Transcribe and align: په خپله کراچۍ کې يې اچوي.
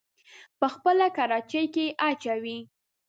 په 0.59 0.67
خپله 0.73 1.05
کراچۍ 1.17 1.65
کې 1.73 1.85
يې 1.89 1.95
اچوي. 2.09 2.57